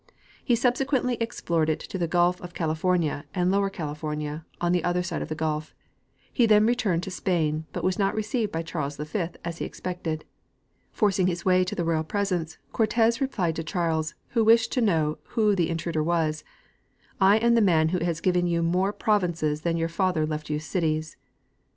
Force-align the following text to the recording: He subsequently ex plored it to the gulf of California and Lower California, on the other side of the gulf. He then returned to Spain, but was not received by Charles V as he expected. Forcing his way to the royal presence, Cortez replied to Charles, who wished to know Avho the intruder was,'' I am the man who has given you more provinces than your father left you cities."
He 0.43 0.55
subsequently 0.55 1.21
ex 1.21 1.41
plored 1.41 1.69
it 1.69 1.79
to 1.81 1.99
the 1.99 2.07
gulf 2.07 2.41
of 2.41 2.55
California 2.55 3.25
and 3.35 3.51
Lower 3.51 3.69
California, 3.69 4.47
on 4.59 4.71
the 4.71 4.83
other 4.83 5.03
side 5.03 5.21
of 5.21 5.29
the 5.29 5.35
gulf. 5.35 5.75
He 6.33 6.47
then 6.47 6.65
returned 6.65 7.03
to 7.03 7.11
Spain, 7.11 7.67
but 7.71 7.83
was 7.83 7.99
not 7.99 8.15
received 8.15 8.51
by 8.51 8.63
Charles 8.63 8.97
V 8.97 9.25
as 9.45 9.59
he 9.59 9.65
expected. 9.65 10.25
Forcing 10.91 11.27
his 11.27 11.45
way 11.45 11.63
to 11.63 11.75
the 11.75 11.85
royal 11.85 12.03
presence, 12.03 12.57
Cortez 12.71 13.21
replied 13.21 13.55
to 13.57 13.63
Charles, 13.63 14.15
who 14.29 14.43
wished 14.43 14.71
to 14.71 14.81
know 14.81 15.19
Avho 15.35 15.55
the 15.55 15.69
intruder 15.69 16.01
was,'' 16.01 16.43
I 17.31 17.37
am 17.37 17.53
the 17.53 17.61
man 17.61 17.89
who 17.89 18.03
has 18.03 18.21
given 18.21 18.47
you 18.47 18.63
more 18.63 18.91
provinces 18.93 19.61
than 19.61 19.77
your 19.77 19.87
father 19.87 20.25
left 20.25 20.49
you 20.49 20.57
cities." 20.57 21.15